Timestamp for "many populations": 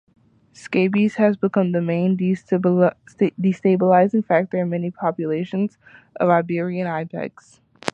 4.69-5.77